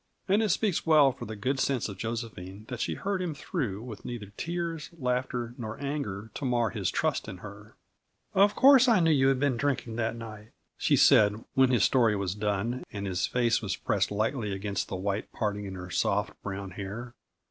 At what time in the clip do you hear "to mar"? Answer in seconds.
6.33-6.71